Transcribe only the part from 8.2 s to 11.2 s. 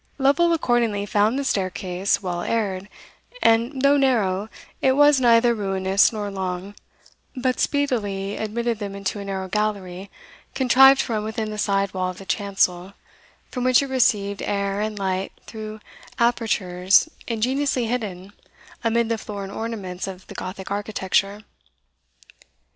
admitted them into a narrow gallery contrived to